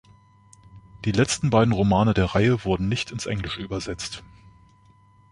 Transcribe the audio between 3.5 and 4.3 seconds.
übersetzt.